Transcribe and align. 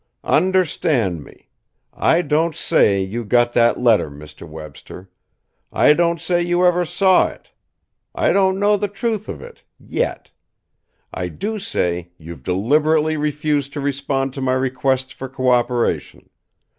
Understand 0.23 1.23
me: 1.23 1.47
I 1.93 2.23
don't 2.23 2.55
say 2.55 3.03
you 3.03 3.23
got 3.23 3.53
that 3.53 3.79
letter, 3.79 4.09
Mr. 4.09 4.47
Webster; 4.49 5.11
I 5.71 5.93
don't 5.93 6.19
say 6.19 6.41
you 6.41 6.65
ever 6.65 6.85
saw 6.85 7.27
it; 7.27 7.51
I 8.15 8.33
don't 8.33 8.59
know 8.59 8.77
the 8.77 8.87
truth 8.87 9.29
of 9.29 9.43
it 9.43 9.61
yet. 9.77 10.31
I 11.13 11.27
do 11.27 11.59
say 11.59 12.09
you've 12.17 12.41
deliberately 12.41 13.15
refused 13.15 13.73
to 13.73 13.79
respond 13.79 14.33
to 14.33 14.41
my 14.41 14.53
requests 14.53 15.11
for 15.11 15.29
cooperation. 15.29 16.31